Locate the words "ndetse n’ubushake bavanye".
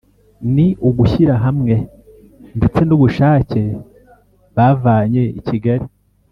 2.57-5.23